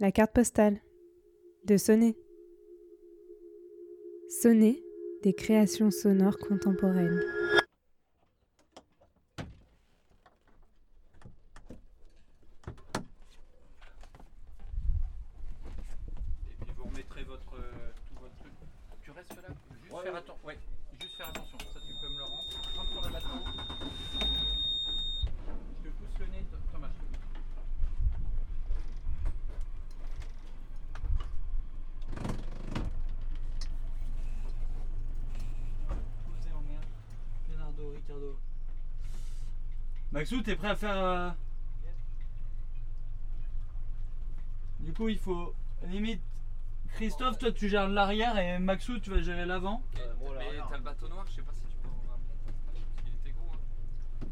[0.00, 0.80] La carte postale.
[1.64, 2.16] De sonner.
[4.28, 4.82] Sonner
[5.22, 7.20] des créations sonores contemporaines.
[16.50, 18.52] Et puis vous remettrez votre, euh, tout votre truc.
[19.02, 19.48] Tu restes là
[19.82, 20.46] Juste faire attention.
[20.46, 20.58] Ouais,
[21.00, 21.58] juste faire attention.
[21.72, 22.44] Ça tu peux me le rendre.
[22.76, 23.38] Rentre sur le bateau.
[25.84, 26.88] Je te pousse le nez, Th- Thomas.
[26.88, 28.28] je te pousse.
[36.26, 36.80] Posé en mer.
[40.12, 40.96] Maxou, t'es prêt à faire.
[40.96, 41.30] euh,
[44.80, 45.54] Du coup, il faut.
[45.86, 46.20] Limite.
[46.94, 49.82] Christophe, toi tu gères l'arrière et Maxou, tu vas gérer l'avant.
[49.94, 50.00] Mais
[50.70, 52.34] t'as le bateau noir, je sais pas si tu peux en ramener.
[52.64, 53.52] Parce qu'il était gros.
[53.52, 54.26] Hein.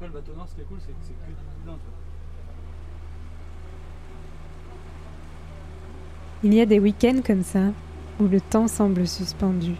[0.00, 1.86] Après, le bateau noir, ce qui est cool, c'est que c'est que du boudin, tu
[1.86, 1.98] vois.
[6.44, 7.72] Il y a des week-ends comme ça
[8.20, 9.74] où le temps semble suspendu.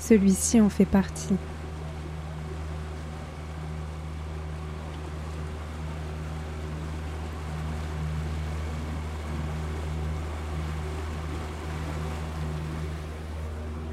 [0.00, 1.36] Celui-ci en fait partie.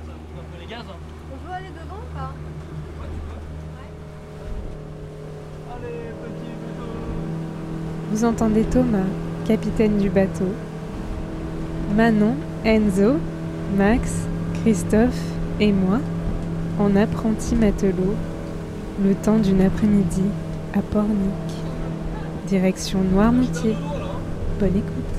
[0.07, 0.95] Ça coupe un peu les gaz, hein.
[1.31, 2.33] On peut aller devant ou pas?
[8.11, 9.05] Vous entendez Thomas,
[9.45, 10.47] capitaine du bateau,
[11.95, 13.17] Manon, Enzo,
[13.77, 14.27] Max,
[14.61, 15.21] Christophe
[15.59, 15.99] et moi,
[16.79, 18.15] en apprenti matelot,
[19.03, 20.23] le temps d'une après-midi
[20.73, 21.33] à Pornic.
[22.47, 23.75] Direction Noirmoutier.
[24.59, 25.17] Bonne écoute.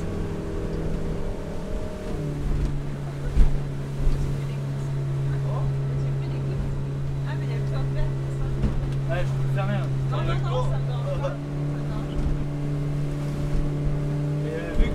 [7.28, 9.86] Ah, mais il y a plein de verres, c'est ça Allez, je peux faire rien.
[10.10, 11.36] Non, non, non, ça me dérange pas.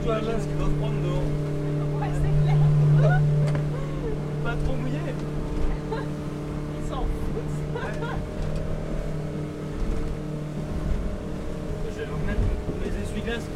[0.03, 0.15] Qui se
[0.79, 1.23] prendre dehors.
[2.01, 2.57] Ouais, c'est clair.
[4.43, 4.99] Pas trop mouillé.
[6.77, 7.57] Ils s'en foutent.
[11.87, 12.41] Je vais remettre
[12.81, 13.47] mes essuie-glaces.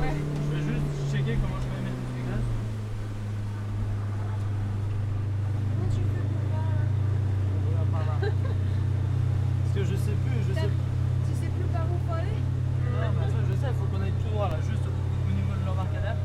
[0.00, 0.14] Ouais.
[0.50, 2.50] Je vais juste checker comment je mets mes essuie-glaces.
[5.70, 6.74] Comment tu fais pour pas.
[7.70, 8.16] On va par là.
[9.62, 10.76] Parce que je sais plus, je sais T'as- plus.
[11.28, 12.34] Tu sais plus par où faut aller
[13.00, 15.30] Non, mais ça, je sais, il faut qu'on aille tout droit là, juste au, au
[15.34, 16.16] niveau de l'embarcadère.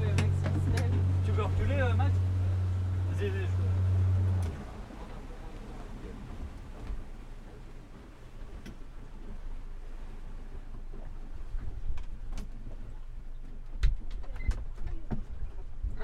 [0.00, 0.90] Ouais, Max, il se lève.
[1.24, 2.10] Tu veux reculer, euh, Max
[3.12, 3.46] Vas-y, vas-y, je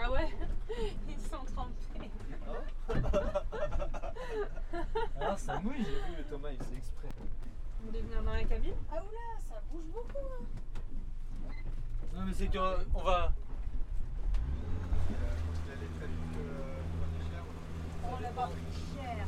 [0.02, 0.28] Ah ouais
[1.08, 2.10] Ils sont trempés.
[5.20, 7.08] Alors, ça mouille, j'ai vu Thomas, il fait exprès.
[7.80, 8.74] Vous voulez venir dans la cabine?
[8.92, 10.18] Ah oula, ça bouge beaucoup.
[10.18, 10.44] Hein.
[12.14, 13.32] Non, mais c'est qu'on va.
[18.04, 18.60] On l'a pas pris
[18.94, 19.26] cher.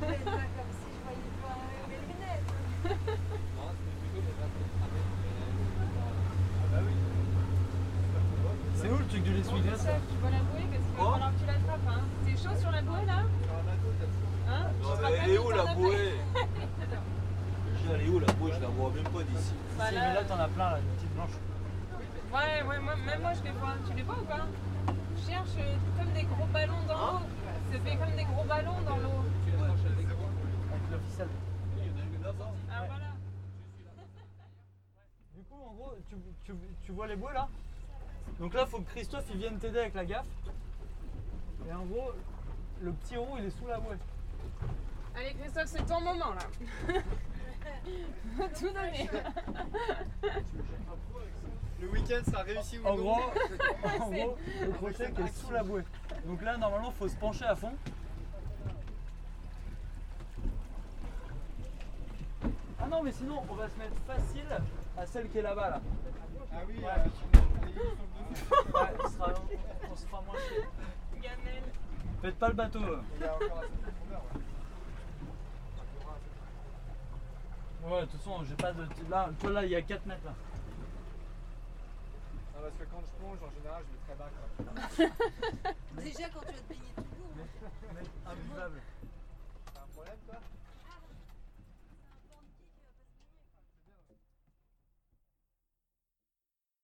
[0.00, 2.50] C'est pas comme si je voyais pas mes lunettes.
[8.76, 11.38] C'est où le truc de l'essuie-glace tu vois la bouée parce qu'il va falloir que
[11.40, 11.88] tu l'attrapes.
[11.88, 12.02] Hein.
[12.24, 13.24] T'es chaud sur la bouée là
[14.50, 16.14] Hein Tu seras pas Elle est où la bouée
[17.92, 18.52] Elle est où la bouée?
[18.54, 19.52] Je la vois même pas d'ici.
[19.76, 21.36] Bah Si, là- mais là t'en as plein là, des petites blanches.
[22.32, 23.74] Ouais, ouais, moi, même moi je les vois.
[23.86, 24.46] Tu les vois ou pas?
[25.16, 27.18] Je cherche euh, comme des gros ballons dans l'eau.
[27.72, 29.24] Ça fait comme des gros ballons dans l'eau.
[30.72, 31.28] Avec l'officiel.
[32.70, 33.04] Ah voilà.
[35.36, 36.52] Du coup, en gros, tu, tu,
[36.84, 37.48] tu vois les bouées là?
[38.40, 40.26] Donc là, faut que Christophe il vienne t'aider avec la gaffe.
[41.68, 42.12] Et en gros,
[42.80, 43.96] le petit rond il est sous la bouée.
[45.18, 46.94] Allez Christophe, c'est ton moment là.
[48.58, 49.08] Tout donner.
[51.80, 53.20] Le week-end sera réussi ou En non gros,
[54.00, 55.82] en gros, le crochet qui est sous la bouée.
[56.26, 57.72] Donc là, normalement, faut se pencher à fond.
[62.80, 64.46] Ah non, mais sinon, on va se mettre facile
[64.96, 65.80] à celle qui est là-bas là.
[66.52, 66.84] Ah oui, Ouais.
[66.86, 67.82] euh.
[68.74, 70.64] Ouais, ce sera- on, on se fera moins chier.
[71.20, 71.62] Gamelle.
[72.22, 72.78] Faites pas le bateau.
[72.82, 73.00] euh.
[73.16, 74.22] Il y a encore assez de profondeur.
[77.88, 78.00] Ouais.
[78.02, 78.86] De toute façon, j'ai pas de.
[79.10, 80.34] Là, toi là, il y a 4 mètres là.
[82.54, 84.30] Non, parce que quand je plonge, en général, je vais très bas.
[84.34, 86.02] Quoi.
[86.02, 87.34] Déjà quand tu vas te baigner tout court.
[88.26, 88.80] Imbuvable.
[89.74, 90.38] T'as un problème, toi?